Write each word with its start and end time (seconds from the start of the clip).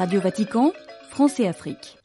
Radio 0.00 0.18
Vatican, 0.18 0.72
France 1.10 1.38
et 1.40 1.46
Afrique. 1.46 1.98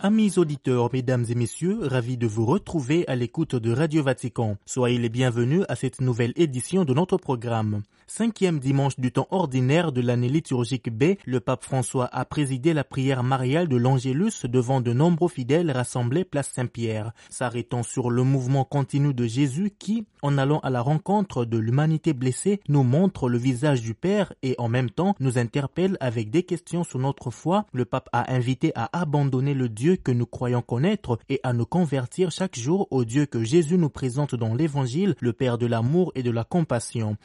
Amis 0.00 0.38
auditeurs, 0.38 0.88
mesdames 0.94 1.26
et 1.28 1.34
messieurs, 1.34 1.78
ravis 1.82 2.16
de 2.16 2.26
vous 2.26 2.46
retrouver 2.46 3.06
à 3.06 3.16
l'écoute 3.16 3.54
de 3.54 3.70
Radio 3.70 4.02
Vatican. 4.02 4.56
Soyez 4.64 4.96
les 4.96 5.10
bienvenus 5.10 5.64
à 5.68 5.76
cette 5.76 6.00
nouvelle 6.00 6.32
édition 6.36 6.86
de 6.86 6.94
notre 6.94 7.18
programme. 7.18 7.82
Cinquième 8.06 8.58
dimanche 8.58 9.00
du 9.00 9.12
temps 9.12 9.28
ordinaire 9.30 9.90
de 9.90 10.02
l'année 10.02 10.28
liturgique 10.28 10.90
B, 10.90 11.14
le 11.24 11.40
pape 11.40 11.64
François 11.64 12.08
a 12.12 12.24
présidé 12.26 12.74
la 12.74 12.84
prière 12.84 13.22
mariale 13.22 13.66
de 13.66 13.76
l'Angélus 13.76 14.44
devant 14.44 14.82
de 14.82 14.92
nombreux 14.92 15.30
fidèles 15.30 15.70
rassemblés 15.70 16.24
place 16.24 16.50
Saint-Pierre, 16.54 17.12
s'arrêtant 17.30 17.82
sur 17.82 18.10
le 18.10 18.22
mouvement 18.22 18.64
continu 18.64 19.14
de 19.14 19.26
Jésus 19.26 19.72
qui, 19.78 20.04
en 20.20 20.36
allant 20.36 20.58
à 20.60 20.70
la 20.70 20.82
rencontre 20.82 21.46
de 21.46 21.56
l'humanité 21.56 22.12
blessée, 22.12 22.60
nous 22.68 22.82
montre 22.82 23.30
le 23.30 23.38
visage 23.38 23.80
du 23.80 23.94
Père 23.94 24.34
et 24.42 24.54
en 24.58 24.68
même 24.68 24.90
temps 24.90 25.16
nous 25.18 25.38
interpelle 25.38 25.96
avec 26.00 26.30
des 26.30 26.42
questions 26.42 26.84
sur 26.84 26.98
notre 26.98 27.30
foi. 27.30 27.64
Le 27.72 27.86
pape 27.86 28.10
a 28.12 28.32
invité 28.34 28.72
à 28.74 28.90
abandonner 28.92 29.54
le 29.54 29.70
Dieu 29.70 29.96
que 29.96 30.12
nous 30.12 30.26
croyons 30.26 30.62
connaître 30.62 31.18
et 31.30 31.40
à 31.42 31.54
nous 31.54 31.66
convertir 31.66 32.30
chaque 32.30 32.58
jour 32.58 32.86
au 32.90 33.04
Dieu 33.06 33.24
que 33.24 33.44
Jésus 33.44 33.78
nous 33.78 33.88
présente 33.88 34.34
dans 34.34 34.54
l'Évangile, 34.54 35.14
le 35.20 35.32
Père 35.32 35.56
de 35.56 35.66
l'amour 35.66 36.12
et 36.14 36.22
de 36.22 36.30
la 36.30 36.44
compassion. 36.44 37.16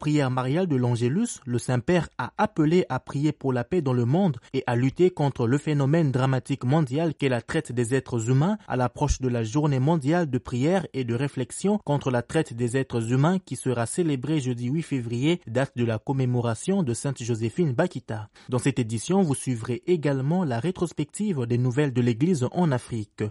Prière 0.00 0.30
mariale 0.30 0.66
de 0.66 0.76
l'Angélus, 0.76 1.40
le 1.44 1.58
Saint-Père 1.58 2.08
a 2.16 2.32
appelé 2.38 2.86
à 2.88 2.98
prier 2.98 3.32
pour 3.32 3.52
la 3.52 3.64
paix 3.64 3.82
dans 3.82 3.92
le 3.92 4.06
monde 4.06 4.38
et 4.54 4.64
à 4.66 4.74
lutter 4.74 5.10
contre 5.10 5.46
le 5.46 5.58
phénomène 5.58 6.10
dramatique 6.10 6.64
mondial 6.64 7.14
qu'est 7.14 7.28
la 7.28 7.42
traite 7.42 7.70
des 7.70 7.94
êtres 7.94 8.30
humains 8.30 8.56
à 8.66 8.76
l'approche 8.76 9.20
de 9.20 9.28
la 9.28 9.44
journée 9.44 9.78
mondiale 9.78 10.30
de 10.30 10.38
prière 10.38 10.86
et 10.94 11.04
de 11.04 11.14
réflexion 11.14 11.78
contre 11.84 12.10
la 12.10 12.22
traite 12.22 12.54
des 12.54 12.78
êtres 12.78 13.12
humains 13.12 13.38
qui 13.38 13.56
sera 13.56 13.84
célébrée 13.84 14.40
jeudi 14.40 14.68
8 14.68 14.82
février, 14.82 15.40
date 15.46 15.76
de 15.76 15.84
la 15.84 15.98
commémoration 15.98 16.82
de 16.82 16.94
Sainte 16.94 17.22
Joséphine 17.22 17.74
Bakita. 17.74 18.30
Dans 18.48 18.58
cette 18.58 18.78
édition, 18.78 19.20
vous 19.20 19.34
suivrez 19.34 19.82
également 19.86 20.44
la 20.44 20.60
rétrospective 20.60 21.44
des 21.44 21.58
nouvelles 21.58 21.92
de 21.92 22.00
l'Église 22.00 22.48
en 22.52 22.72
Afrique. 22.72 23.22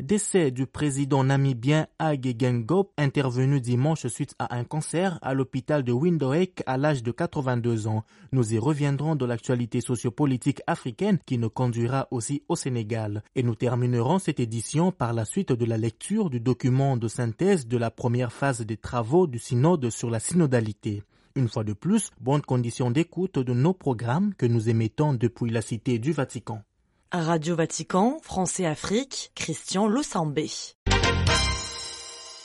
Décès 0.00 0.50
du 0.50 0.66
président 0.66 1.22
namibien 1.22 1.86
Age 1.98 2.18
Gengop 2.38 2.92
intervenu 2.96 3.60
dimanche 3.60 4.06
suite 4.06 4.34
à 4.38 4.56
un 4.56 4.64
cancer 4.64 5.18
à 5.20 5.34
l'hôpital 5.34 5.82
de 5.84 5.92
Windhoek 5.92 6.62
à 6.64 6.78
l'âge 6.78 7.02
de 7.02 7.10
82 7.12 7.88
ans. 7.88 8.02
Nous 8.32 8.54
y 8.54 8.58
reviendrons 8.58 9.16
de 9.16 9.26
l'actualité 9.26 9.82
sociopolitique 9.82 10.62
africaine 10.66 11.18
qui 11.26 11.36
nous 11.36 11.50
conduira 11.50 12.08
aussi 12.10 12.42
au 12.48 12.56
Sénégal. 12.56 13.22
Et 13.36 13.42
nous 13.42 13.54
terminerons 13.54 14.18
cette 14.18 14.40
édition 14.40 14.92
par 14.92 15.12
la 15.12 15.26
suite 15.26 15.52
de 15.52 15.64
la 15.66 15.76
lecture 15.76 16.30
du 16.30 16.40
document 16.40 16.96
de 16.96 17.06
synthèse 17.06 17.66
de 17.68 17.76
la 17.76 17.90
première 17.90 18.32
phase 18.32 18.62
des 18.62 18.78
travaux 18.78 19.26
du 19.26 19.38
synode 19.38 19.90
sur 19.90 20.08
la 20.08 20.20
synodalité. 20.20 21.02
Une 21.36 21.48
fois 21.48 21.64
de 21.64 21.74
plus, 21.74 22.10
bonne 22.18 22.42
condition 22.42 22.90
d'écoute 22.90 23.38
de 23.38 23.52
nos 23.52 23.74
programmes 23.74 24.32
que 24.34 24.46
nous 24.46 24.70
émettons 24.70 25.12
depuis 25.12 25.50
la 25.50 25.60
Cité 25.60 25.98
du 25.98 26.12
Vatican. 26.12 26.62
Radio 27.12 27.54
Vatican, 27.56 28.18
Français 28.22 28.64
Afrique, 28.64 29.32
Christian 29.34 29.86
Losambé. 29.86 30.48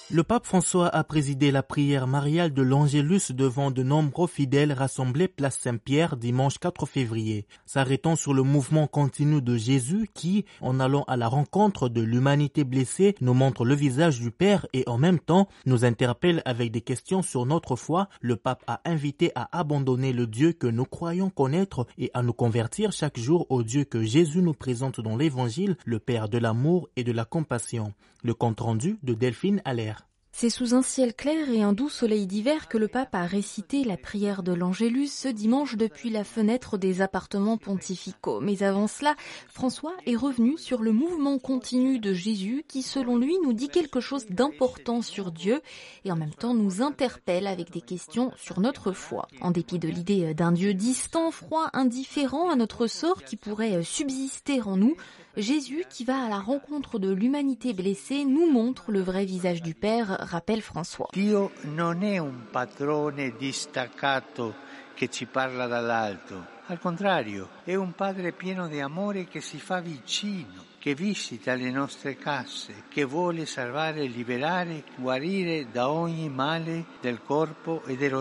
Le 0.10 0.24
pape 0.24 0.46
François 0.46 0.88
a 0.88 1.04
présidé 1.04 1.52
la 1.52 1.64
prière 1.64 2.08
mariale 2.08 2.54
de 2.54 2.62
l'Angélus 2.62 3.34
devant 3.34 3.72
de 3.72 3.84
nombreux 3.84 4.28
fidèles 4.28 4.72
rassemblés 4.72 5.28
place 5.28 5.58
Saint-Pierre 5.58 6.16
dimanche 6.16 6.60
4 6.60 6.86
février, 6.86 7.46
s'arrêtant 7.66 8.16
sur 8.16 8.34
le 8.34 8.42
mouvement 8.42 8.88
continu 8.88 9.42
de 9.42 9.58
Jésus 9.58 10.10
qui, 10.14 10.46
en 10.62 10.80
allant 10.80 11.04
à 11.10 11.18
la 11.18 11.28
rencontre 11.28 11.90
de 11.90 12.00
l'humanité 12.00 12.64
blessée, 12.64 13.16
nous 13.20 13.34
montre 13.34 13.66
le 13.66 13.76
visage 13.76 14.22
du 14.22 14.32
Père 14.32 14.66
et 14.72 14.86
en 14.88 14.98
même 14.98 15.20
temps 15.20 15.50
nous 15.66 15.84
interpelle 15.84 16.42
avec 16.46 16.72
des 16.72 16.80
questions 16.80 17.22
sur 17.22 17.46
notre 17.46 17.76
foi. 17.76 18.08
Le 18.22 18.38
pape 18.38 18.64
a 18.66 18.80
invité 18.86 19.34
à 19.36 19.50
abandonner 19.52 20.14
le 20.14 20.26
Dieu 20.26 20.54
que 20.54 20.68
nous 20.68 20.86
croyons 20.86 21.30
connaître 21.30 21.86
et 21.98 22.12
à 22.14 22.24
nous 22.24 22.32
convertir 22.32 22.94
chaque 22.94 23.20
jour 23.20 23.46
au 23.50 23.62
Dieu 23.62 23.84
que 23.84 24.04
Jésus 24.04 24.42
nous 24.42 24.54
présente 24.54 25.02
dans 25.02 25.18
l'Évangile, 25.18 25.76
le 25.84 26.00
Père 26.00 26.30
de 26.30 26.38
l'amour 26.38 26.88
et 26.96 27.04
de 27.04 27.12
la 27.12 27.26
compassion. 27.26 27.94
Le 28.24 28.34
compte 28.34 28.62
rendu 28.62 28.98
de 29.04 29.14
Delphine 29.14 29.62
Allaire. 29.64 29.97
C'est 30.40 30.52
sous 30.52 30.76
un 30.76 30.84
ciel 30.84 31.16
clair 31.16 31.50
et 31.50 31.64
un 31.64 31.74
doux 31.74 31.90
soleil 31.90 32.28
d'hiver 32.28 32.68
que 32.68 32.78
le 32.78 32.88
pape 32.88 33.16
a 33.16 33.26
récité 33.26 33.84
la 33.84 33.98
prière 33.98 34.44
de 34.44 34.54
l'Angélus 34.54 35.12
ce 35.12 35.28
dimanche 35.28 35.78
depuis 35.78 36.12
la 36.12 36.24
fenêtre 36.24 36.78
des 36.78 37.02
appartements 37.02 37.58
pontificaux. 37.58 38.40
Mais 38.40 38.62
avant 38.62 38.86
cela, 38.86 39.16
François 39.48 39.96
est 40.06 40.16
revenu 40.16 40.56
sur 40.60 40.84
le 40.84 40.92
mouvement 40.92 41.40
continu 41.40 41.98
de 41.98 42.14
Jésus 42.14 42.64
qui, 42.68 42.84
selon 42.84 43.18
lui, 43.18 43.36
nous 43.44 43.54
dit 43.54 43.70
quelque 43.70 44.00
chose 44.00 44.28
d'important 44.30 45.02
sur 45.02 45.32
Dieu 45.32 45.60
et 46.06 46.12
en 46.12 46.16
même 46.16 46.36
temps 46.36 46.54
nous 46.54 46.84
interpelle 46.84 47.48
avec 47.48 47.72
des 47.72 47.82
questions 47.82 48.32
sur 48.38 48.60
notre 48.60 48.92
foi. 48.92 49.28
En 49.42 49.50
dépit 49.50 49.80
de 49.80 49.88
l'idée 49.88 50.36
d'un 50.36 50.52
Dieu 50.52 50.76
distant, 50.76 51.32
froid, 51.32 51.72
indifférent 51.74 52.52
à 52.52 52.56
notre 52.56 52.86
sort 52.86 53.24
qui 53.24 53.38
pourrait 53.38 53.82
subsister 53.82 54.62
en 54.62 54.78
nous, 54.78 54.96
Jésus, 55.38 55.84
qui 55.88 56.04
va 56.04 56.24
à 56.24 56.30
la 56.30 56.40
rencontre 56.40 56.98
de 56.98 57.12
l'humanité 57.12 57.72
blessée, 57.74 58.26
nous 58.26 58.50
montre 58.50 58.92
le 58.92 59.02
vrai 59.02 59.24
visage 59.24 59.62
du 59.62 59.76
Père, 59.76 60.27
rappelle 60.28 60.62
François. 60.62 61.08
Dio 61.12 61.52
non 61.64 62.04
è 62.04 62.18
un 62.18 62.50
padrone 62.52 63.36
distaccato 63.36 64.56
che 64.94 65.10
ci 65.10 65.26
parla 65.26 65.68
dall'alto. 65.68 66.56
Al 66.68 66.80
contrario, 66.80 67.50
è 67.64 67.76
un 67.76 67.94
padre 67.94 68.34
pieno 68.34 68.68
di 68.68 68.80
amore 68.80 69.26
che 69.26 69.42
si 69.42 69.60
fa 69.60 69.80
vicino 69.80 70.67
che 70.80 70.94
visita 70.94 71.56
le 71.56 71.72
nostre 71.72 72.18
casse, 72.18 72.84
che 72.90 73.04
vuole 73.04 73.46
salvare, 73.46 74.06
liberare, 74.06 74.84
guarire 74.98 75.68
da 75.72 75.90
ogni 75.90 76.30
male 76.30 76.86
del 77.02 77.22
corpo 77.24 77.84
e 77.86 77.96
dello. 77.96 78.18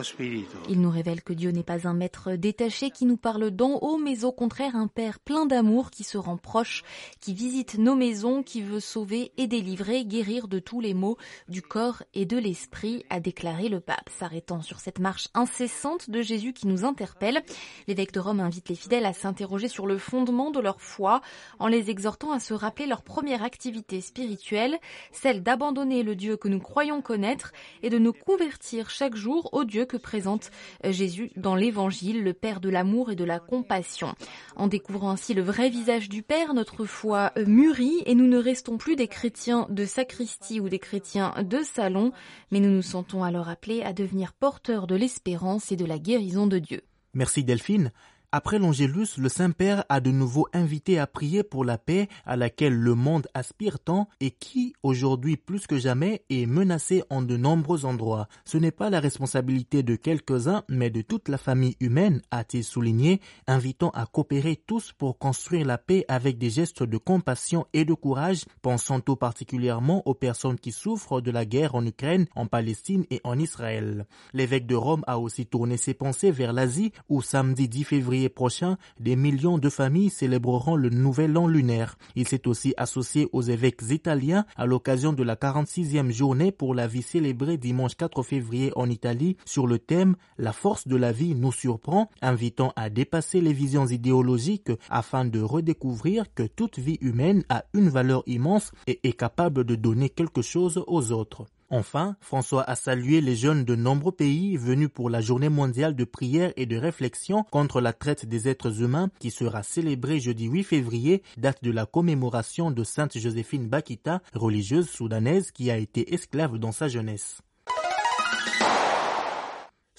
Il 0.69 0.81
nous 0.81 0.91
révèle 0.91 1.23
que 1.23 1.33
Dieu 1.33 1.51
n'est 1.51 1.65
pas 1.65 1.87
un 1.87 1.95
maître 1.95 2.33
détaché 2.33 2.91
qui 2.91 3.07
nous 3.07 3.17
parle 3.17 3.51
d'en 3.51 3.79
haut, 3.81 3.97
mais 3.97 4.25
au 4.25 4.33
contraire 4.33 4.77
un 4.77 4.89
Père 4.89 5.19
plein 5.21 5.47
d'amour 5.47 5.91
qui 5.91 6.05
se 6.05 6.19
rend 6.19 6.37
proche, 6.37 6.85
qui 7.21 7.33
visite 7.33 7.79
nos 7.79 7.95
maisons, 7.95 8.43
qui 8.43 8.63
veut 8.63 8.81
sauver 8.81 9.33
et 9.37 9.47
délivrer, 9.47 10.05
guérir 10.05 10.49
de 10.49 10.59
tous 10.59 10.81
les 10.81 10.93
maux 10.93 11.17
du 11.49 11.63
corps 11.63 12.03
et 12.15 12.27
de 12.27 12.37
l'esprit, 12.37 13.05
a 13.09 13.21
déclaré 13.21 13.69
le 13.69 13.81
pape. 13.81 14.11
S'arrêtant 14.19 14.61
sur 14.61 14.81
cette 14.81 14.99
marche 14.99 15.29
incessante 15.35 16.11
de 16.11 16.21
Jésus 16.21 16.53
qui 16.53 16.67
nous 16.67 16.85
interpelle, 16.85 17.43
l'évêque 17.89 18.13
de 18.13 18.21
Rome 18.21 18.41
invite 18.41 18.69
les 18.69 18.75
fidèles 18.75 19.07
à 19.07 19.13
s'interroger 19.13 19.69
sur 19.69 19.87
le 19.87 19.99
fondement 19.99 20.51
de 20.51 20.61
leur 20.61 20.81
foi 20.81 21.23
en 21.59 21.69
les 21.69 21.91
exhortant 21.91 22.33
à 22.33 22.39
se 22.47 22.55
rappeler 22.55 22.87
leur 22.87 23.03
première 23.03 23.43
activité 23.43 24.01
spirituelle, 24.01 24.79
celle 25.11 25.43
d'abandonner 25.43 26.05
le 26.05 26.15
Dieu 26.15 26.37
que 26.37 26.47
nous 26.47 26.61
croyons 26.61 27.03
connaître 27.03 27.53
et 27.83 27.91
de 27.91 27.99
nous 27.99 28.13
convertir 28.13 28.89
chaque 28.89 29.17
jour 29.17 29.49
au 29.53 29.65
Dieu 29.65 29.85
que 29.85 29.97
présente 29.97 30.53
Jésus 30.85 31.33
dans 31.37 31.57
l'Évangile, 31.57 32.23
le 32.23 32.35
Père 32.35 32.61
de 32.61 32.69
l'amour 32.69 33.11
et 33.11 33.17
de 33.17 33.25
la 33.25 33.41
compassion. 33.41 34.15
En 34.55 34.69
découvrant 34.69 35.11
ainsi 35.11 35.35
le 35.35 35.43
vrai 35.43 35.71
visage 35.71 36.09
du 36.09 36.23
Père, 36.23 36.55
notre 36.55 36.85
foi 36.85 37.33
mûrit 37.47 38.03
et 38.07 38.15
nous 38.15 38.29
ne 38.29 38.39
restons 38.39 38.79
plus 38.79 38.95
des 38.95 39.09
chrétiens 39.09 39.67
de 39.69 39.85
sacristie 39.85 40.61
ou 40.61 40.69
des 40.69 40.79
chrétiens 40.79 41.35
de 41.43 41.63
salon, 41.63 42.13
mais 42.53 42.61
nous 42.61 42.71
nous 42.71 42.83
sentons 42.83 43.25
alors 43.25 43.49
appelés 43.49 43.83
à 43.83 43.93
devenir 43.93 44.33
porteurs 44.33 44.87
de 44.87 44.95
l'espérance 44.95 45.73
et 45.73 45.77
de 45.77 45.85
la 45.85 45.99
guérison 45.99 46.47
de 46.47 46.61
Dieu. 46.61 46.83
Merci 47.13 47.43
Delphine. 47.43 47.93
Après 48.39 48.59
l'Angélus, 48.59 49.17
le 49.17 49.31
Saint-Père 49.31 49.87
a 49.89 49.99
de 50.01 50.11
nouveau 50.11 50.47
invité 50.53 50.99
à 50.99 51.07
prier 51.07 51.43
pour 51.43 51.65
la 51.65 51.79
paix 51.79 52.07
à 52.27 52.37
laquelle 52.37 52.77
le 52.77 52.95
monde 52.95 53.27
aspire 53.33 53.79
tant 53.79 54.11
et 54.21 54.31
qui, 54.31 54.75
aujourd'hui 54.83 55.39
plus 55.39 55.67
que 55.67 55.79
jamais, 55.79 56.23
est 56.29 56.45
menacée 56.45 57.03
en 57.09 57.23
de 57.23 57.39
nombreux 57.39 57.87
endroits. 57.87 58.29
Ce 58.45 58.59
n'est 58.59 58.73
pas 58.73 58.91
la 58.91 59.01
responsabilité 59.01 59.83
de 59.83 59.97
quelques-uns, 59.97 60.65
mais 60.69 60.91
de 60.91 61.01
toute 61.01 61.31
la 61.31 61.39
famille 61.39 61.77
humaine, 61.81 62.21
a-t-il 62.31 62.63
souligné, 62.63 63.23
invitant 63.47 63.89
à 63.95 64.05
coopérer 64.05 64.63
tous 64.67 64.93
pour 64.93 65.17
construire 65.17 65.65
la 65.65 65.79
paix 65.79 66.05
avec 66.07 66.37
des 66.37 66.51
gestes 66.51 66.83
de 66.83 66.99
compassion 66.99 67.67
et 67.73 67.87
de 67.87 67.95
courage, 67.95 68.45
pensant 68.61 69.01
tout 69.01 69.17
particulièrement 69.17 70.03
aux 70.07 70.13
personnes 70.13 70.59
qui 70.59 70.73
souffrent 70.73 71.23
de 71.23 71.31
la 71.31 71.47
guerre 71.47 71.75
en 71.75 71.87
Ukraine, 71.87 72.27
en 72.35 72.47
Palestine 72.47 73.07
et 73.09 73.23
en 73.25 73.39
Israël. 73.39 74.05
L'évêque 74.35 74.67
de 74.67 74.75
Rome 74.75 75.05
a 75.07 75.19
aussi 75.19 75.47
tourné 75.47 75.79
ses 75.79 75.95
pensées 75.95 76.33
vers 76.33 76.53
l'Asie, 76.53 76.93
où 77.09 77.23
samedi 77.23 77.67
10 77.67 77.85
février 77.85 78.26
prochain, 78.29 78.77
des 79.01 79.17
millions 79.17 79.59
de 79.59 79.69
familles 79.69 80.11
célébreront 80.11 80.77
le 80.77 80.91
nouvel 80.91 81.37
an 81.37 81.47
lunaire. 81.47 81.97
Il 82.15 82.27
s'est 82.29 82.47
aussi 82.49 82.75
associé 82.77 83.29
aux 83.33 83.43
évêques 83.43 83.83
italiens 83.91 84.45
à 84.57 84.67
l'occasion 84.67 85.13
de 85.13 85.23
la 85.23 85.37
46e 85.37 86.11
journée 86.11 86.53
pour 86.53 86.75
la 86.75 86.87
vie 86.87 87.03
célébrée 87.03 87.57
dimanche 87.57 87.95
4 87.97 88.23
février 88.23 88.73
en 88.77 88.89
Italie 88.89 89.37
sur 89.45 89.67
le 89.67 89.79
thème 89.79 90.17
La 90.39 90.53
force 90.53 90.87
de 90.89 90.97
la 90.97 91.13
vie 91.13 91.35
nous 91.35 91.53
surprend, 91.53 92.11
invitant 92.23 92.73
à 92.77 92.91
dépasser 92.91 93.41
les 93.41 93.53
visions 93.53 93.87
idéologiques 93.87 94.73
afin 94.91 95.25
de 95.25 95.41
redécouvrir 95.41 96.25
que 96.35 96.43
toute 96.43 96.79
vie 96.79 96.99
humaine 97.01 97.45
a 97.49 97.65
une 97.75 97.89
valeur 97.89 98.23
immense 98.27 98.73
et 98.87 99.01
est 99.09 99.13
capable 99.13 99.65
de 99.65 99.75
donner 99.75 100.11
quelque 100.11 100.43
chose 100.43 100.83
aux 100.87 101.13
autres. 101.13 101.47
Enfin, 101.69 102.17
François 102.21 102.63
a 102.63 102.77
salué 102.77 103.21
les 103.21 103.35
jeunes 103.35 103.65
de 103.65 103.75
nombreux 103.75 104.13
pays 104.13 104.57
venus 104.57 104.89
pour 104.93 105.11
la 105.11 105.21
journée 105.21 105.49
mondiale 105.49 105.97
de 105.97 106.05
prière 106.05 106.53
et 106.57 106.67
de 106.67 106.77
réflexion 106.77 107.45
contre 107.51 107.81
la 107.81 107.93
traite 107.93 108.27
des 108.27 108.49
êtres 108.49 108.83
humains 108.83 109.11
qui 109.19 109.31
sera 109.31 109.63
célébrée 109.65 110.21
jeudi 110.21 110.47
8 110.47 110.63
février, 110.63 111.23
date 111.37 111.63
de 111.65 111.73
la 111.73 111.85
commémoration 111.85 112.71
de 112.71 112.85
Sainte 112.85 113.19
Joséphine 113.19 113.69
Bakita, 113.69 114.23
religieuse 114.35 114.89
soudanaise 114.89 115.51
qui 115.51 115.71
a 115.71 115.77
été 115.77 116.15
esclave 116.15 116.59
dans 116.59 116.73
sa 116.73 116.87
jeunesse. 116.87 117.43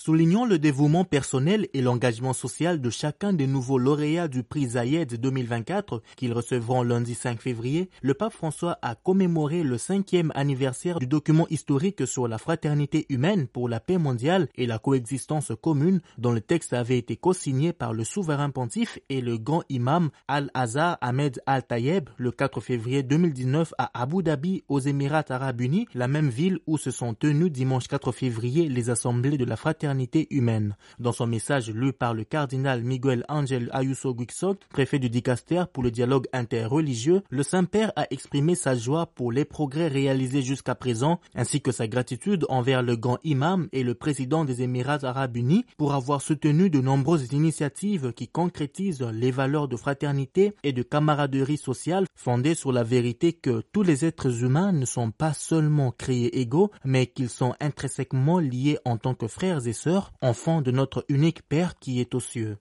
Soulignant 0.07 0.45
le 0.45 0.57
dévouement 0.57 1.03
personnel 1.03 1.67
et 1.73 1.81
l'engagement 1.81 2.31
social 2.31 2.79
de 2.79 2.89
chacun 2.89 3.33
des 3.33 3.45
nouveaux 3.45 3.77
lauréats 3.77 4.29
du 4.29 4.41
prix 4.41 4.65
Zayed 4.67 5.19
2024 5.19 6.01
qu'ils 6.15 6.31
recevront 6.31 6.81
lundi 6.81 7.13
5 7.13 7.41
février, 7.41 7.89
le 8.01 8.13
pape 8.13 8.31
François 8.31 8.79
a 8.81 8.95
commémoré 8.95 9.63
le 9.63 9.77
cinquième 9.77 10.31
anniversaire 10.33 10.99
du 10.99 11.07
document 11.07 11.45
historique 11.49 12.07
sur 12.07 12.29
la 12.29 12.37
fraternité 12.37 13.05
humaine 13.09 13.47
pour 13.47 13.67
la 13.67 13.81
paix 13.81 13.97
mondiale 13.97 14.47
et 14.55 14.65
la 14.65 14.79
coexistence 14.79 15.51
commune 15.61 15.99
dont 16.17 16.31
le 16.31 16.39
texte 16.39 16.71
avait 16.71 16.99
été 16.99 17.17
co-signé 17.17 17.73
par 17.73 17.91
le 17.91 18.05
souverain 18.05 18.49
pontife 18.49 18.99
et 19.09 19.19
le 19.19 19.37
grand 19.37 19.63
imam 19.67 20.09
Al-Azhar 20.29 20.97
Ahmed 21.01 21.41
Al-Tayeb 21.45 22.07
le 22.15 22.31
4 22.31 22.61
février 22.61 23.03
2019 23.03 23.73
à 23.77 23.91
Abu 24.01 24.23
Dhabi 24.23 24.63
aux 24.69 24.79
Émirats 24.79 25.25
arabes 25.27 25.59
unis, 25.59 25.85
la 25.93 26.07
même 26.07 26.29
ville 26.29 26.59
où 26.65 26.77
se 26.77 26.91
sont 26.91 27.13
tenues 27.13 27.49
dimanche 27.49 27.89
4 27.89 28.13
février 28.13 28.69
les 28.69 28.89
assemblées 28.89 29.37
de 29.37 29.43
la 29.43 29.57
fraternité 29.57 29.96
humaine. 30.29 30.75
Dans 30.99 31.11
son 31.11 31.27
message 31.27 31.69
lu 31.69 31.93
par 31.93 32.13
le 32.13 32.23
cardinal 32.23 32.83
Miguel 32.83 33.25
Ángel 33.27 33.69
Ayuso 33.73 34.13
Guixot, 34.13 34.57
préfet 34.69 34.99
du 34.99 35.09
Dicaster 35.09 35.63
pour 35.71 35.83
le 35.83 35.91
dialogue 35.91 36.27
interreligieux, 36.33 37.23
le 37.29 37.43
Saint-Père 37.43 37.91
a 37.95 38.05
exprimé 38.11 38.55
sa 38.55 38.75
joie 38.75 39.07
pour 39.07 39.31
les 39.31 39.45
progrès 39.45 39.87
réalisés 39.87 40.41
jusqu'à 40.41 40.75
présent, 40.75 41.19
ainsi 41.35 41.61
que 41.61 41.71
sa 41.71 41.87
gratitude 41.87 42.45
envers 42.49 42.83
le 42.83 42.95
grand 42.95 43.17
imam 43.23 43.67
et 43.71 43.83
le 43.83 43.95
président 43.95 44.45
des 44.45 44.61
Émirats 44.61 45.03
arabes 45.03 45.37
unis 45.37 45.65
pour 45.77 45.93
avoir 45.93 46.21
soutenu 46.21 46.69
de 46.69 46.79
nombreuses 46.81 47.31
initiatives 47.33 48.13
qui 48.13 48.27
concrétisent 48.27 49.01
les 49.13 49.31
valeurs 49.31 49.67
de 49.67 49.75
fraternité 49.75 50.53
et 50.63 50.73
de 50.73 50.83
camaraderie 50.83 51.57
sociale 51.57 52.05
fondées 52.15 52.55
sur 52.55 52.71
la 52.71 52.83
vérité 52.83 53.33
que 53.33 53.61
tous 53.71 53.83
les 53.83 54.05
êtres 54.05 54.43
humains 54.43 54.71
ne 54.71 54.85
sont 54.85 55.11
pas 55.11 55.33
seulement 55.33 55.91
créés 55.91 56.39
égaux, 56.39 56.71
mais 56.83 57.07
qu'ils 57.07 57.29
sont 57.29 57.53
intrinsèquement 57.59 58.39
liés 58.39 58.77
en 58.85 58.97
tant 58.97 59.13
que 59.13 59.27
frères 59.27 59.65
et 59.67 59.73
sœurs 59.73 59.86
enfant 60.21 60.61
de 60.61 60.71
notre 60.71 61.05
unique 61.07 61.47
Père 61.47 61.79
qui 61.79 61.99
est 61.99 62.15
aux 62.15 62.19
cieux. 62.19 62.57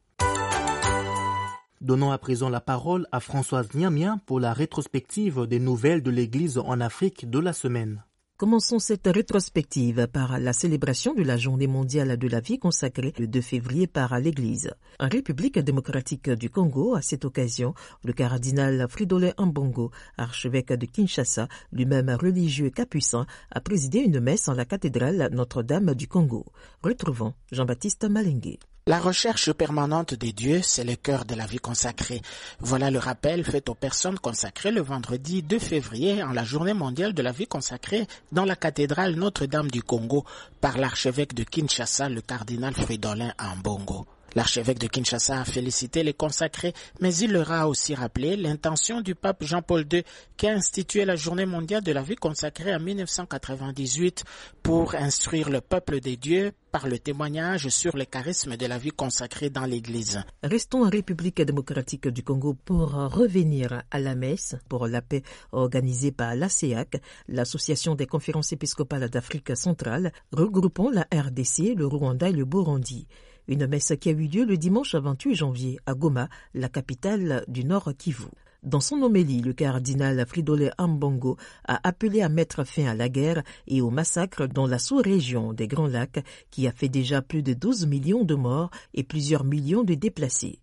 Donnons 1.80 2.10
à 2.10 2.18
présent 2.18 2.48
la 2.48 2.60
parole 2.60 3.06
à 3.12 3.20
Françoise 3.20 3.74
Niamien 3.74 4.18
pour 4.26 4.40
la 4.40 4.52
rétrospective 4.52 5.46
des 5.46 5.58
nouvelles 5.58 6.02
de 6.02 6.10
l'Église 6.10 6.58
en 6.58 6.80
Afrique 6.80 7.28
de 7.28 7.38
la 7.38 7.52
semaine. 7.52 8.02
Commençons 8.38 8.78
cette 8.78 9.06
rétrospective 9.06 10.08
par 10.08 10.38
la 10.38 10.52
célébration 10.52 11.14
de 11.14 11.22
la 11.22 11.38
Journée 11.38 11.66
mondiale 11.66 12.18
de 12.18 12.28
la 12.28 12.40
vie 12.40 12.58
consacrée 12.58 13.14
le 13.18 13.26
2 13.26 13.40
février 13.40 13.86
par 13.86 14.20
l'Église. 14.20 14.74
En 15.00 15.08
République 15.08 15.58
démocratique 15.58 16.28
du 16.28 16.50
Congo, 16.50 16.94
à 16.94 17.00
cette 17.00 17.24
occasion, 17.24 17.72
le 18.04 18.12
cardinal 18.12 18.88
Fridolin 18.90 19.32
Ambongo, 19.38 19.90
archevêque 20.18 20.74
de 20.74 20.84
Kinshasa, 20.84 21.48
lui-même 21.72 22.10
religieux 22.10 22.68
capucin, 22.68 23.24
a 23.50 23.62
présidé 23.62 24.00
une 24.00 24.20
messe 24.20 24.48
en 24.48 24.52
la 24.52 24.66
cathédrale 24.66 25.30
Notre-Dame 25.32 25.94
du 25.94 26.06
Congo. 26.06 26.44
Retrouvons 26.82 27.32
Jean-Baptiste 27.52 28.04
Malingué. 28.04 28.58
La 28.88 29.00
recherche 29.00 29.52
permanente 29.52 30.14
des 30.14 30.32
dieux, 30.32 30.60
c'est 30.62 30.84
le 30.84 30.94
cœur 30.94 31.24
de 31.24 31.34
la 31.34 31.44
vie 31.44 31.58
consacrée. 31.58 32.22
Voilà 32.60 32.88
le 32.92 33.00
rappel 33.00 33.44
fait 33.44 33.68
aux 33.68 33.74
personnes 33.74 34.16
consacrées 34.16 34.70
le 34.70 34.80
vendredi 34.80 35.42
2 35.42 35.58
février 35.58 36.22
en 36.22 36.30
la 36.30 36.44
journée 36.44 36.72
mondiale 36.72 37.12
de 37.12 37.20
la 37.20 37.32
vie 37.32 37.48
consacrée 37.48 38.06
dans 38.30 38.44
la 38.44 38.54
cathédrale 38.54 39.16
Notre-Dame 39.16 39.72
du 39.72 39.82
Congo 39.82 40.24
par 40.60 40.78
l'archevêque 40.78 41.34
de 41.34 41.42
Kinshasa, 41.42 42.08
le 42.08 42.20
cardinal 42.20 42.74
Fridolin 42.74 43.32
Ambongo. 43.40 44.06
L'archevêque 44.36 44.78
de 44.78 44.86
Kinshasa 44.86 45.40
a 45.40 45.44
félicité 45.46 46.02
les 46.02 46.12
consacrés, 46.12 46.74
mais 47.00 47.14
il 47.16 47.32
leur 47.32 47.50
a 47.52 47.66
aussi 47.68 47.94
rappelé 47.94 48.36
l'intention 48.36 49.00
du 49.00 49.14
pape 49.14 49.42
Jean-Paul 49.42 49.86
II 49.90 50.04
qui 50.36 50.46
a 50.46 50.52
institué 50.52 51.06
la 51.06 51.16
journée 51.16 51.46
mondiale 51.46 51.82
de 51.82 51.90
la 51.90 52.02
vie 52.02 52.16
consacrée 52.16 52.74
en 52.74 52.78
1998 52.78 54.24
pour 54.62 54.94
instruire 54.94 55.48
le 55.48 55.62
peuple 55.62 56.00
des 56.00 56.18
dieux 56.18 56.52
par 56.70 56.86
le 56.86 56.98
témoignage 56.98 57.70
sur 57.70 57.96
les 57.96 58.04
charismes 58.04 58.58
de 58.58 58.66
la 58.66 58.76
vie 58.76 58.90
consacrée 58.90 59.48
dans 59.48 59.64
l'Église. 59.64 60.22
Restons 60.42 60.84
en 60.84 60.90
République 60.90 61.40
démocratique 61.40 62.08
du 62.08 62.22
Congo 62.22 62.52
pour 62.62 62.90
revenir 62.90 63.84
à 63.90 63.98
la 63.98 64.14
messe 64.14 64.54
pour 64.68 64.86
la 64.86 65.00
paix 65.00 65.22
organisée 65.52 66.12
par 66.12 66.34
l'ACEAC, 66.34 67.00
l'Association 67.28 67.94
des 67.94 68.06
conférences 68.06 68.52
épiscopales 68.52 69.08
d'Afrique 69.08 69.56
centrale, 69.56 70.12
regroupant 70.30 70.90
la 70.90 71.06
RDC, 71.10 71.74
le 71.74 71.86
Rwanda 71.86 72.28
et 72.28 72.32
le 72.32 72.44
Burundi. 72.44 73.08
Une 73.48 73.68
messe 73.68 73.92
qui 74.00 74.08
a 74.08 74.12
eu 74.12 74.26
lieu 74.26 74.44
le 74.44 74.56
dimanche 74.56 74.96
28 74.96 75.34
janvier 75.36 75.78
à 75.86 75.94
Goma, 75.94 76.28
la 76.52 76.68
capitale 76.68 77.44
du 77.46 77.64
Nord 77.64 77.92
Kivu. 77.96 78.24
Dans 78.64 78.80
son 78.80 79.00
homélie, 79.02 79.40
le 79.40 79.52
cardinal 79.52 80.26
Fridolin 80.26 80.70
Ambongo 80.78 81.36
a 81.64 81.78
appelé 81.86 82.22
à 82.22 82.28
mettre 82.28 82.64
fin 82.64 82.86
à 82.86 82.94
la 82.94 83.08
guerre 83.08 83.44
et 83.68 83.80
au 83.80 83.90
massacre 83.90 84.48
dans 84.48 84.66
la 84.66 84.80
sous-région 84.80 85.52
des 85.52 85.68
Grands 85.68 85.86
Lacs 85.86 86.24
qui 86.50 86.66
a 86.66 86.72
fait 86.72 86.88
déjà 86.88 87.22
plus 87.22 87.44
de 87.44 87.54
12 87.54 87.86
millions 87.86 88.24
de 88.24 88.34
morts 88.34 88.70
et 88.94 89.04
plusieurs 89.04 89.44
millions 89.44 89.84
de 89.84 89.94
déplacés. 89.94 90.58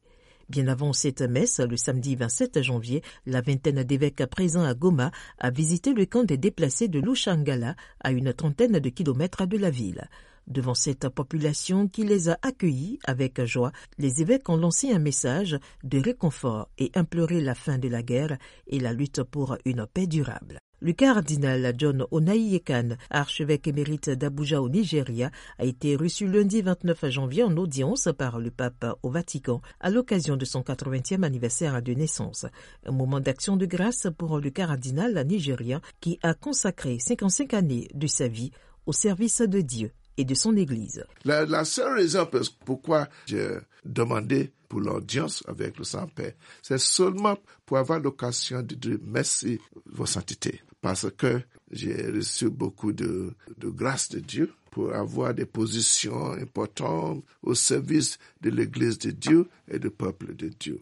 Bien 0.49 0.67
avant 0.67 0.91
cette 0.91 1.21
messe, 1.21 1.61
le 1.61 1.77
samedi 1.77 2.17
27 2.17 2.61
janvier, 2.61 3.01
la 3.25 3.39
vingtaine 3.39 3.83
d'évêques 3.83 4.25
présents 4.25 4.65
à 4.65 4.73
Goma 4.73 5.11
a 5.39 5.51
visité 5.51 5.93
le 5.93 6.05
camp 6.05 6.25
des 6.25 6.37
déplacés 6.37 6.89
de 6.89 6.99
Lushangala 6.99 7.77
à 8.01 8.11
une 8.11 8.33
trentaine 8.33 8.79
de 8.79 8.89
kilomètres 8.89 9.47
de 9.47 9.57
la 9.57 9.69
ville. 9.69 10.09
Devant 10.47 10.73
cette 10.73 11.09
population 11.09 11.87
qui 11.87 12.03
les 12.03 12.29
a 12.29 12.37
accueillis 12.41 12.99
avec 13.05 13.43
joie, 13.45 13.71
les 13.97 14.21
évêques 14.21 14.49
ont 14.49 14.57
lancé 14.57 14.91
un 14.91 14.99
message 14.99 15.57
de 15.83 15.99
réconfort 15.99 16.69
et 16.77 16.91
imploré 16.95 17.39
la 17.41 17.55
fin 17.55 17.77
de 17.77 17.87
la 17.87 18.03
guerre 18.03 18.37
et 18.67 18.79
la 18.79 18.93
lutte 18.93 19.23
pour 19.23 19.57
une 19.65 19.85
paix 19.85 20.07
durable. 20.07 20.59
Le 20.81 20.91
cardinal 20.91 21.73
John 21.77 22.05
Onayekan, 22.11 22.97
archevêque 23.09 23.69
émérite 23.69 24.09
d'Abuja 24.09 24.61
au 24.61 24.67
Nigeria, 24.67 25.31
a 25.57 25.63
été 25.63 25.95
reçu 25.95 26.27
lundi 26.27 26.61
29 26.61 27.09
janvier 27.09 27.43
en 27.43 27.55
audience 27.55 28.09
par 28.17 28.37
le 28.37 28.51
pape 28.51 28.85
au 29.01 29.09
Vatican 29.09 29.61
à 29.79 29.89
l'occasion 29.89 30.35
de 30.35 30.43
son 30.43 30.59
80e 30.59 31.23
anniversaire 31.23 31.81
de 31.81 31.93
naissance. 31.93 32.45
Un 32.85 32.91
moment 32.91 33.21
d'action 33.21 33.55
de 33.55 33.65
grâce 33.65 34.07
pour 34.17 34.39
le 34.39 34.49
cardinal 34.49 35.25
nigérien 35.25 35.79
qui 36.01 36.19
a 36.21 36.33
consacré 36.33 36.99
55 36.99 37.53
années 37.53 37.87
de 37.93 38.07
sa 38.07 38.27
vie 38.27 38.51
au 38.85 38.91
service 38.91 39.39
de 39.39 39.61
Dieu 39.61 39.93
et 40.17 40.25
de 40.25 40.33
son 40.35 40.55
Église. 40.55 41.03
La, 41.25 41.65
seule 41.65 41.95
raison 41.95 42.29
pourquoi 42.65 43.07
j'ai 43.25 43.57
demandé 43.85 44.51
pour 44.69 44.79
l'audience 44.81 45.43
avec 45.47 45.77
le 45.77 45.83
Saint-Père, 45.83 46.33
c'est 46.61 46.79
seulement 46.79 47.37
pour 47.65 47.77
avoir 47.77 47.99
l'occasion 47.99 48.61
de 48.61 48.75
dire 48.75 48.97
merci, 49.03 49.59
vos 49.85 50.05
saintetés, 50.05 50.61
parce 50.81 51.07
que 51.15 51.41
j'ai 51.71 52.09
reçu 52.11 52.49
beaucoup 52.49 52.91
de, 52.91 53.33
de 53.57 53.69
grâce 53.69 54.09
de 54.09 54.19
Dieu 54.19 54.51
pour 54.71 54.93
avoir 54.93 55.33
des 55.35 55.45
positions 55.45 56.31
importantes 56.31 57.23
au 57.43 57.53
service 57.53 58.17
de 58.41 58.49
l'Église 58.49 58.97
de 58.97 59.11
Dieu 59.11 59.47
et 59.67 59.77
du 59.77 59.91
peuple 59.91 60.35
de 60.35 60.49
Dieu. 60.49 60.81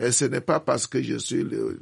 Et 0.00 0.12
ce 0.12 0.24
n'est 0.24 0.40
pas 0.40 0.60
parce 0.60 0.86
que 0.86 1.02
je 1.02 1.18
suis 1.18 1.42
le, 1.42 1.78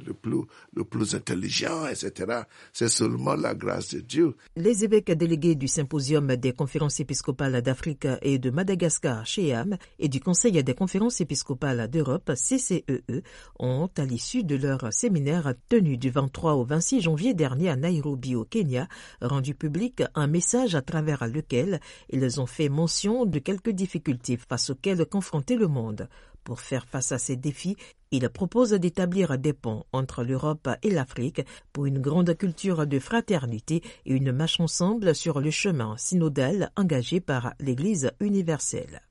plus, 0.83 1.15
intelligent, 1.15 1.87
etc. 1.87 2.41
C'est 2.73 2.89
seulement 2.89 3.35
la 3.35 3.55
grâce 3.55 3.93
de 3.95 4.01
Dieu. 4.01 4.35
Les 4.57 4.83
évêques 4.83 5.11
délégués 5.11 5.55
du 5.55 5.69
Symposium 5.69 6.35
des 6.35 6.51
conférences 6.51 6.99
épiscopales 6.99 7.61
d'Afrique 7.61 8.07
et 8.21 8.37
de 8.37 8.49
Madagascar, 8.49 9.25
CHEAM, 9.25 9.77
et 9.99 10.09
du 10.09 10.19
Conseil 10.19 10.61
des 10.61 10.73
conférences 10.73 11.21
épiscopales 11.21 11.87
d'Europe, 11.89 12.33
CCEE, 12.35 12.83
e, 12.89 13.21
ont, 13.57 13.89
à 13.97 14.03
l'issue 14.03 14.43
de 14.43 14.57
leur 14.57 14.91
séminaire 14.91 15.53
tenu 15.69 15.95
du 15.95 16.09
23 16.09 16.55
au 16.55 16.65
26 16.65 16.99
janvier 17.01 17.33
dernier 17.33 17.69
à 17.69 17.77
Nairobi, 17.77 18.35
au 18.35 18.43
Kenya, 18.43 18.89
rendu 19.21 19.55
public 19.55 20.03
un 20.13 20.27
message 20.27 20.75
à 20.75 20.81
travers 20.81 21.25
lequel 21.25 21.79
ils 22.09 22.41
ont 22.41 22.45
fait 22.45 22.67
mention 22.67 23.25
de 23.25 23.39
quelques 23.39 23.69
difficultés 23.69 24.35
face 24.37 24.71
auxquelles 24.71 25.05
confrontait 25.05 25.55
le 25.55 25.67
monde. 25.67 26.09
Pour 26.43 26.61
faire 26.61 26.87
face 26.87 27.11
à 27.11 27.19
ces 27.19 27.35
défis, 27.35 27.75
il 28.11 28.29
propose 28.29 28.71
d'établir 28.71 29.37
des 29.37 29.53
ponts 29.53 29.83
entre 29.93 30.23
l'Europe 30.23 30.69
et 30.83 30.89
l'Afrique 30.89 31.41
pour 31.73 31.85
une 31.85 31.99
grande 31.99 32.35
culture 32.35 32.87
de 32.87 32.99
fraternité 32.99 33.83
et 34.05 34.13
une 34.13 34.31
marche 34.31 34.59
ensemble 34.59 35.15
sur 35.15 35.39
le 35.39 35.51
chemin 35.51 35.95
synodal 35.97 36.71
engagé 36.75 37.19
par 37.19 37.53
l'Église 37.59 38.11
universelle. 38.19 39.01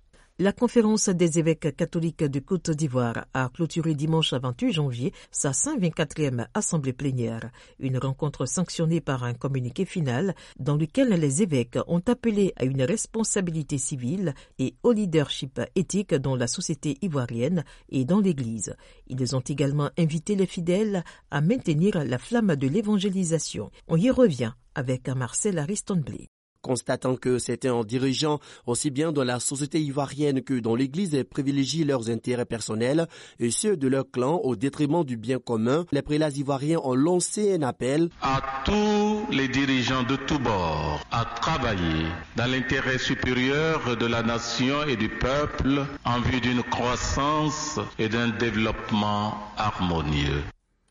La 0.40 0.52
conférence 0.52 1.08
des 1.08 1.40
évêques 1.40 1.74
catholiques 1.74 2.22
de 2.22 2.38
Côte 2.38 2.70
d'Ivoire 2.70 3.26
a 3.34 3.48
clôturé 3.48 3.96
dimanche 3.96 4.34
28 4.34 4.72
janvier 4.72 5.12
sa 5.32 5.50
124e 5.50 6.46
assemblée 6.54 6.92
plénière, 6.92 7.50
une 7.80 7.98
rencontre 7.98 8.46
sanctionnée 8.46 9.00
par 9.00 9.24
un 9.24 9.34
communiqué 9.34 9.84
final 9.84 10.36
dans 10.60 10.76
lequel 10.76 11.08
les 11.08 11.42
évêques 11.42 11.80
ont 11.88 12.02
appelé 12.06 12.52
à 12.54 12.66
une 12.66 12.84
responsabilité 12.84 13.78
civile 13.78 14.32
et 14.60 14.76
au 14.84 14.92
leadership 14.92 15.60
éthique 15.74 16.14
dans 16.14 16.36
la 16.36 16.46
société 16.46 16.98
ivoirienne 17.02 17.64
et 17.88 18.04
dans 18.04 18.20
l'Église. 18.20 18.76
Ils 19.08 19.34
ont 19.34 19.40
également 19.40 19.90
invité 19.98 20.36
les 20.36 20.46
fidèles 20.46 21.02
à 21.32 21.40
maintenir 21.40 22.04
la 22.04 22.18
flamme 22.18 22.54
de 22.54 22.68
l'évangélisation. 22.68 23.72
On 23.88 23.96
y 23.96 24.08
revient 24.08 24.52
avec 24.76 25.08
Marcel 25.08 25.58
Ariston-Blé. 25.58 26.28
Constatant 26.62 27.16
que 27.16 27.38
certains 27.38 27.82
dirigeants, 27.84 28.40
aussi 28.66 28.90
bien 28.90 29.12
dans 29.12 29.24
la 29.24 29.40
société 29.40 29.80
ivoirienne 29.80 30.42
que 30.42 30.58
dans 30.58 30.74
l'Église, 30.74 31.24
privilégient 31.30 31.84
leurs 31.84 32.10
intérêts 32.10 32.44
personnels 32.44 33.06
et 33.38 33.50
ceux 33.50 33.76
de 33.76 33.86
leur 33.86 34.10
clan 34.10 34.40
au 34.42 34.56
détriment 34.56 35.04
du 35.04 35.16
bien 35.16 35.38
commun, 35.38 35.86
les 35.92 36.02
prélats 36.02 36.30
ivoiriens 36.30 36.80
ont 36.82 36.94
lancé 36.94 37.54
un 37.54 37.62
appel 37.62 38.08
à 38.22 38.42
tous 38.64 39.26
les 39.30 39.48
dirigeants 39.48 40.02
de 40.02 40.16
tous 40.16 40.38
bords 40.38 41.00
à 41.10 41.24
travailler 41.40 42.06
dans 42.36 42.50
l'intérêt 42.50 42.98
supérieur 42.98 43.96
de 43.96 44.06
la 44.06 44.22
nation 44.22 44.82
et 44.84 44.96
du 44.96 45.08
peuple 45.08 45.86
en 46.04 46.20
vue 46.20 46.40
d'une 46.40 46.62
croissance 46.62 47.78
et 47.98 48.08
d'un 48.08 48.28
développement 48.28 49.34
harmonieux. 49.56 50.42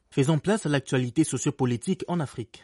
Faisons 0.09 0.39
place 0.39 0.65
à 0.65 0.69
l'actualité 0.69 1.23
sociopolitique 1.23 2.03
en 2.07 2.19
Afrique. 2.19 2.63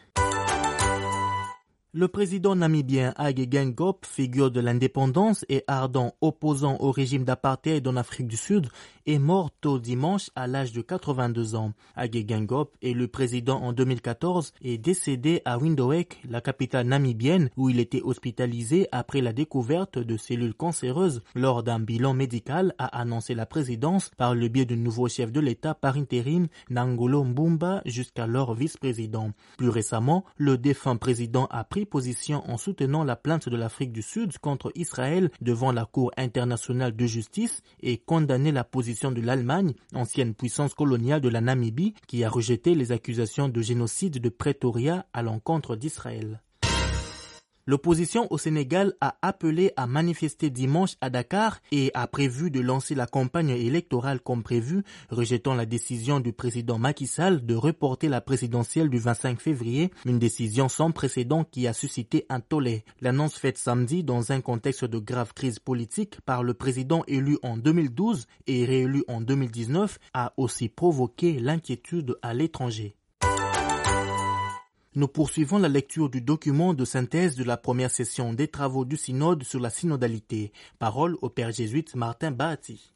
Le 1.96 2.08
président 2.08 2.56
namibien 2.56 3.14
Hage 3.16 3.48
Geingob, 3.48 3.98
figure 4.04 4.50
de 4.50 4.58
l'indépendance 4.58 5.44
et 5.48 5.62
ardent 5.68 6.16
opposant 6.20 6.76
au 6.80 6.90
régime 6.90 7.22
d'apartheid 7.22 7.86
en 7.86 7.94
Afrique 7.94 8.26
du 8.26 8.36
Sud, 8.36 8.66
est 9.06 9.18
mort 9.18 9.50
tôt 9.60 9.78
dimanche 9.78 10.30
à 10.34 10.46
l'âge 10.46 10.72
de 10.72 10.80
82 10.80 11.54
ans. 11.54 11.72
Hage 11.96 12.10
Geingob, 12.26 12.68
élu 12.82 13.08
président 13.08 13.60
en 13.60 13.72
2014, 13.72 14.52
est 14.62 14.78
décédé 14.78 15.42
à 15.44 15.58
Windhoek, 15.58 16.20
la 16.28 16.40
capitale 16.40 16.86
namibienne, 16.86 17.50
où 17.56 17.68
il 17.68 17.80
était 17.80 18.02
hospitalisé 18.02 18.88
après 18.92 19.20
la 19.20 19.32
découverte 19.32 19.98
de 19.98 20.16
cellules 20.16 20.54
cancéreuses 20.54 21.22
lors 21.34 21.62
d'un 21.62 21.80
bilan 21.80 22.14
médical, 22.14 22.74
a 22.78 22.86
annoncé 22.98 23.34
la 23.34 23.46
présidence 23.46 24.10
par 24.16 24.34
le 24.34 24.48
biais 24.48 24.64
du 24.64 24.76
nouveau 24.76 25.08
chef 25.08 25.32
de 25.32 25.40
l'État 25.40 25.74
par 25.74 25.96
intérim, 25.96 26.48
Nangolo 26.70 27.24
Mbumba, 27.24 27.82
jusqu'alors 27.84 28.54
vice-président. 28.54 29.32
Plus 29.58 29.68
récemment, 29.68 30.24
le 30.36 30.56
défunt 30.56 30.96
président 30.96 31.46
a 31.50 31.64
pris 31.64 31.84
position 31.84 32.42
en 32.50 32.56
soutenant 32.56 33.04
la 33.04 33.16
plainte 33.16 33.48
de 33.48 33.56
l'Afrique 33.56 33.92
du 33.92 34.02
Sud 34.02 34.38
contre 34.38 34.72
Israël 34.74 35.30
devant 35.40 35.72
la 35.72 35.84
Cour 35.84 36.10
internationale 36.16 36.96
de 36.96 37.06
justice 37.06 37.62
et 37.82 37.98
condamné 37.98 38.52
la 38.52 38.64
position 38.64 38.93
de 39.02 39.20
l'Allemagne, 39.20 39.74
ancienne 39.94 40.34
puissance 40.34 40.74
coloniale 40.74 41.20
de 41.20 41.28
la 41.28 41.40
Namibie, 41.40 41.94
qui 42.06 42.24
a 42.24 42.30
rejeté 42.30 42.74
les 42.74 42.92
accusations 42.92 43.48
de 43.48 43.60
génocide 43.60 44.18
de 44.18 44.28
Pretoria 44.28 45.06
à 45.12 45.22
l'encontre 45.22 45.76
d'Israël. 45.76 46.40
L'opposition 47.66 48.26
au 48.30 48.36
Sénégal 48.36 48.92
a 49.00 49.16
appelé 49.22 49.72
à 49.78 49.86
manifester 49.86 50.50
dimanche 50.50 50.96
à 51.00 51.08
Dakar 51.08 51.60
et 51.72 51.90
a 51.94 52.06
prévu 52.06 52.50
de 52.50 52.60
lancer 52.60 52.94
la 52.94 53.06
campagne 53.06 53.48
électorale 53.48 54.20
comme 54.20 54.42
prévu, 54.42 54.82
rejetant 55.08 55.54
la 55.54 55.64
décision 55.64 56.20
du 56.20 56.34
président 56.34 56.78
Macky 56.78 57.06
Sall 57.06 57.46
de 57.46 57.54
reporter 57.54 58.10
la 58.10 58.20
présidentielle 58.20 58.90
du 58.90 58.98
25 58.98 59.40
février, 59.40 59.90
une 60.04 60.18
décision 60.18 60.68
sans 60.68 60.90
précédent 60.90 61.44
qui 61.44 61.66
a 61.66 61.72
suscité 61.72 62.26
un 62.28 62.40
tollé. 62.40 62.84
L'annonce 63.00 63.38
faite 63.38 63.56
samedi 63.56 64.04
dans 64.04 64.30
un 64.30 64.42
contexte 64.42 64.84
de 64.84 64.98
grave 64.98 65.32
crise 65.32 65.58
politique 65.58 66.20
par 66.26 66.42
le 66.42 66.52
président 66.52 67.02
élu 67.06 67.38
en 67.42 67.56
2012 67.56 68.26
et 68.46 68.66
réélu 68.66 69.04
en 69.08 69.22
2019 69.22 69.98
a 70.12 70.34
aussi 70.36 70.68
provoqué 70.68 71.38
l'inquiétude 71.38 72.18
à 72.20 72.34
l'étranger. 72.34 72.94
Nous 74.96 75.08
poursuivons 75.08 75.58
la 75.58 75.68
lecture 75.68 76.08
du 76.08 76.20
document 76.20 76.72
de 76.72 76.84
synthèse 76.84 77.34
de 77.34 77.42
la 77.42 77.56
première 77.56 77.90
session 77.90 78.32
des 78.32 78.46
travaux 78.46 78.84
du 78.84 78.96
synode 78.96 79.42
sur 79.42 79.58
la 79.58 79.68
synodalité. 79.68 80.52
Parole 80.78 81.16
au 81.20 81.28
père 81.30 81.50
jésuite 81.50 81.96
Martin 81.96 82.30
Bahati. 82.30 82.92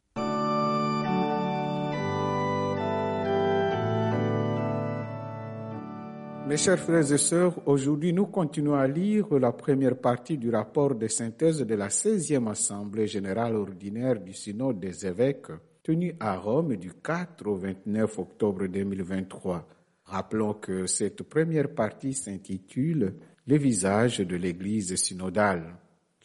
Mes 6.46 6.56
chers 6.56 6.78
frères 6.78 7.12
et 7.12 7.18
sœurs, 7.18 7.58
aujourd'hui 7.66 8.12
nous 8.12 8.26
continuons 8.26 8.76
à 8.76 8.86
lire 8.86 9.26
la 9.34 9.50
première 9.50 9.98
partie 9.98 10.38
du 10.38 10.50
rapport 10.50 10.94
de 10.94 11.08
synthèse 11.08 11.58
de 11.58 11.74
la 11.74 11.88
16e 11.88 12.48
Assemblée 12.48 13.08
générale 13.08 13.56
ordinaire 13.56 14.20
du 14.20 14.34
synode 14.34 14.78
des 14.78 15.04
évêques 15.04 15.50
tenue 15.82 16.14
à 16.20 16.36
Rome 16.36 16.76
du 16.76 16.92
4 16.92 17.44
au 17.48 17.56
29 17.56 18.18
octobre 18.20 18.68
2023. 18.68 19.66
Rappelons 20.08 20.54
que 20.54 20.86
cette 20.86 21.22
première 21.22 21.74
partie 21.74 22.14
s'intitule 22.14 23.14
Les 23.46 23.58
visages 23.58 24.20
de 24.20 24.36
l'Église 24.36 24.94
synodale. 24.96 25.76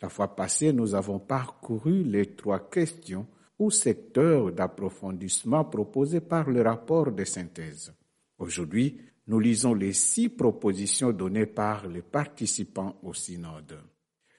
La 0.01 0.07
fois 0.07 0.33
passée, 0.33 0.71
nous 0.71 0.95
avons 0.95 1.19
parcouru 1.19 2.03
les 2.03 2.33
trois 2.33 2.69
questions 2.69 3.27
ou 3.59 3.71
secteurs 3.71 4.53
d'approfondissement 4.53 5.65
proposés 5.65 6.21
par 6.21 6.49
le 6.49 6.61
rapport 6.61 7.11
de 7.11 7.25
synthèse. 7.25 7.93
Aujourd'hui, 8.39 9.01
nous 9.27 9.39
lisons 9.41 9.73
les 9.73 9.91
six 9.91 10.29
propositions 10.29 11.11
données 11.11 11.45
par 11.45 11.85
les 11.85 12.01
participants 12.01 12.97
au 13.03 13.13
synode. 13.13 13.77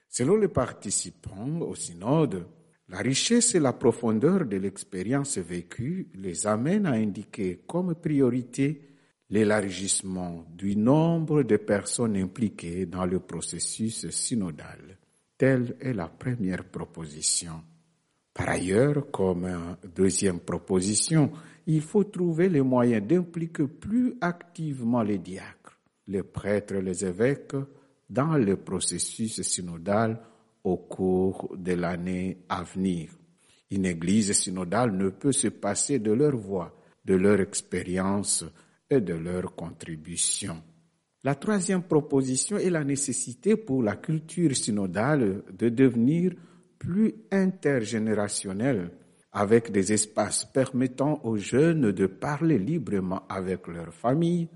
Selon 0.09 0.37
les 0.37 0.47
participants 0.47 1.61
au 1.61 1.75
synode, 1.75 2.47
la 2.89 2.97
richesse 2.97 3.53
et 3.53 3.59
la 3.59 3.73
profondeur 3.73 4.45
de 4.45 4.57
l'expérience 4.57 5.37
vécue 5.37 6.09
les 6.15 6.47
amènent 6.47 6.87
à 6.87 6.93
indiquer 6.93 7.61
comme 7.67 7.93
priorité 7.93 8.94
l'élargissement 9.29 10.45
du 10.55 10.75
nombre 10.75 11.43
de 11.43 11.57
personnes 11.57 12.17
impliquées 12.17 12.85
dans 12.85 13.05
le 13.05 13.19
processus 13.19 14.09
synodal. 14.09 14.97
Telle 15.37 15.75
est 15.79 15.93
la 15.93 16.07
première 16.07 16.65
proposition. 16.65 17.61
Par 18.33 18.49
ailleurs, 18.49 19.09
comme 19.11 19.77
deuxième 19.95 20.39
proposition, 20.39 21.31
il 21.67 21.81
faut 21.81 22.03
trouver 22.03 22.49
les 22.49 22.61
moyens 22.61 23.05
d'impliquer 23.05 23.67
plus 23.67 24.15
activement 24.21 25.01
les 25.01 25.17
diacres, 25.17 25.79
les 26.07 26.23
prêtres 26.23 26.75
et 26.75 26.81
les 26.81 27.05
évêques 27.05 27.55
dans 28.09 28.37
le 28.37 28.57
processus 28.57 29.41
synodal 29.41 30.19
au 30.63 30.77
cours 30.77 31.55
de 31.57 31.73
l'année 31.73 32.39
à 32.49 32.63
venir. 32.63 33.09
Une 33.71 33.85
église 33.85 34.31
synodale 34.33 34.95
ne 34.95 35.09
peut 35.09 35.31
se 35.31 35.47
passer 35.47 35.99
de 35.99 36.11
leur 36.11 36.35
voix, 36.35 36.75
de 37.03 37.15
leur 37.15 37.39
expérience 37.39 38.45
et 38.89 39.01
de 39.01 39.13
leur 39.13 39.55
contribution. 39.55 40.61
La 41.23 41.35
troisième 41.35 41.83
proposition 41.83 42.57
est 42.57 42.69
la 42.69 42.83
nécessité 42.83 43.55
pour 43.55 43.81
la 43.81 43.95
culture 43.95 44.55
synodale 44.55 45.43
de 45.57 45.69
devenir 45.69 46.33
plus 46.77 47.15
intergénérationnelle 47.31 48.91
avec 49.31 49.71
des 49.71 49.91
espaces 49.91 50.45
permettant 50.45 51.19
aux 51.23 51.35
jeunes 51.35 51.91
de 51.91 52.05
parler 52.05 52.57
librement 52.57 53.27
avec 53.27 53.67
leur 53.67 53.93
famille, 53.93 54.47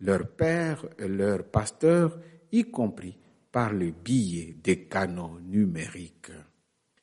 leurs 0.00 0.28
pères 0.28 0.84
et 0.98 1.08
leurs 1.08 1.44
pasteurs, 1.44 2.18
y 2.52 2.64
compris 2.64 3.16
par 3.50 3.72
le 3.72 3.92
biais 3.92 4.56
des 4.62 4.84
canaux 4.84 5.38
numériques. 5.48 6.32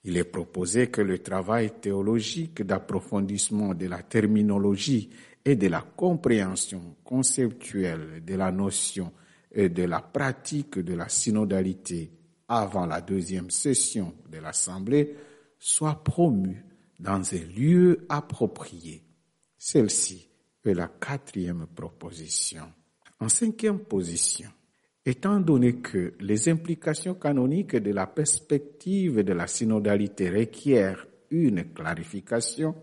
Il 0.03 0.17
est 0.17 0.25
proposé 0.25 0.87
que 0.87 1.01
le 1.01 1.19
travail 1.19 1.71
théologique 1.81 2.61
d'approfondissement 2.61 3.73
de 3.73 3.87
la 3.87 4.03
terminologie 4.03 5.09
et 5.45 5.55
de 5.55 5.67
la 5.67 5.81
compréhension 5.81 6.95
conceptuelle 7.03 8.23
de 8.25 8.35
la 8.35 8.51
notion 8.51 9.11
et 9.51 9.69
de 9.69 9.83
la 9.83 10.01
pratique 10.01 10.79
de 10.79 10.93
la 10.93 11.09
synodalité 11.09 12.11
avant 12.47 12.85
la 12.85 13.01
deuxième 13.01 13.49
session 13.49 14.13
de 14.29 14.39
l'Assemblée 14.39 15.15
soit 15.59 16.03
promue 16.03 16.65
dans 16.99 17.21
un 17.33 17.43
lieu 17.55 18.05
approprié. 18.09 19.03
Celle-ci 19.57 20.29
est 20.65 20.73
la 20.73 20.87
quatrième 20.87 21.67
proposition. 21.73 22.71
En 23.19 23.29
cinquième 23.29 23.79
position, 23.79 24.49
étant 25.05 25.39
donné 25.39 25.77
que 25.77 26.13
les 26.19 26.49
implications 26.49 27.15
canoniques 27.15 27.75
de 27.75 27.91
la 27.91 28.07
perspective 28.07 29.23
de 29.23 29.33
la 29.33 29.47
synodalité 29.47 30.29
requièrent 30.29 31.07
une 31.29 31.73
clarification, 31.73 32.75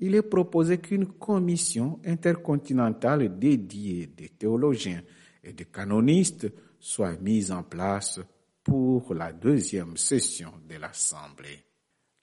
il 0.00 0.14
est 0.14 0.22
proposé 0.22 0.78
qu'une 0.78 1.06
commission 1.06 2.00
intercontinentale 2.04 3.38
dédiée 3.38 4.06
des 4.06 4.28
théologiens 4.28 5.02
et 5.42 5.52
des 5.52 5.64
canonistes 5.64 6.48
soit 6.78 7.16
mise 7.20 7.50
en 7.50 7.62
place 7.62 8.20
pour 8.62 9.14
la 9.14 9.32
deuxième 9.32 9.96
session 9.96 10.52
de 10.68 10.76
l'Assemblée. 10.76 11.64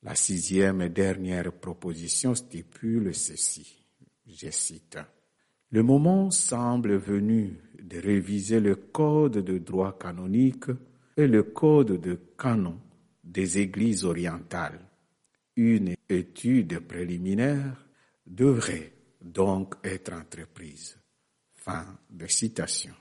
La 0.04 0.16
sixième 0.16 0.82
et 0.82 0.90
dernière 0.90 1.52
proposition 1.54 2.36
stipule 2.36 3.16
ceci. 3.16 3.86
Je 4.28 4.50
cite. 4.52 5.00
Le 5.72 5.82
moment 5.82 6.30
semble 6.30 6.98
venu 6.98 7.58
de 7.82 8.00
réviser 8.00 8.60
le 8.60 8.76
code 8.76 9.40
de 9.40 9.58
droit 9.58 9.98
canonique 9.98 10.70
et 11.18 11.28
le 11.28 11.44
code 11.44 12.00
de 12.00 12.20
canon 12.38 12.78
des 13.24 13.58
églises 13.60 14.06
orientales 14.06 14.80
Une 15.56 15.96
étude 16.10 16.80
préliminaire 16.80 17.86
devrait 18.26 18.92
donc 19.22 19.76
être 19.84 20.14
entreprise. 20.14 20.98
Fin 21.54 21.86
de 22.10 22.26
citation. 22.28 22.94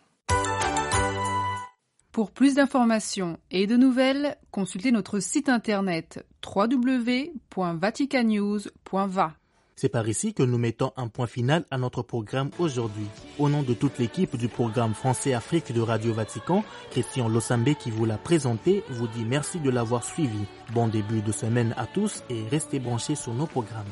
Pour 2.12 2.30
plus 2.30 2.54
d'informations 2.56 3.38
et 3.50 3.66
de 3.66 3.76
nouvelles, 3.76 4.36
consultez 4.50 4.92
notre 4.92 5.18
site 5.18 5.48
internet 5.48 6.26
www.vaticanews.va. 6.44 9.34
C'est 9.82 9.88
par 9.88 10.08
ici 10.08 10.32
que 10.32 10.44
nous 10.44 10.58
mettons 10.58 10.92
un 10.96 11.08
point 11.08 11.26
final 11.26 11.64
à 11.72 11.76
notre 11.76 12.02
programme 12.02 12.50
aujourd'hui. 12.60 13.08
Au 13.40 13.48
nom 13.48 13.64
de 13.64 13.74
toute 13.74 13.98
l'équipe 13.98 14.36
du 14.36 14.46
programme 14.46 14.94
Français 14.94 15.34
Afrique 15.34 15.72
de 15.72 15.80
Radio 15.80 16.14
Vatican, 16.14 16.62
Christian 16.92 17.28
Losambe 17.28 17.74
qui 17.74 17.90
vous 17.90 18.04
l'a 18.04 18.16
présenté 18.16 18.84
vous 18.90 19.08
dit 19.08 19.24
merci 19.24 19.58
de 19.58 19.70
l'avoir 19.70 20.04
suivi. 20.04 20.38
Bon 20.72 20.86
début 20.86 21.20
de 21.20 21.32
semaine 21.32 21.74
à 21.76 21.86
tous 21.86 22.22
et 22.30 22.44
restez 22.48 22.78
branchés 22.78 23.16
sur 23.16 23.34
nos 23.34 23.46
programmes. 23.46 23.90